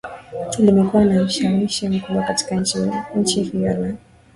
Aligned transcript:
limekuwa 0.59 1.05
na 1.05 1.21
ushawishi 1.21 1.89
mkubwa 1.89 2.23
katika 2.23 2.55
nchi 3.15 3.43
hiyo 3.43 3.77
na 3.77 3.95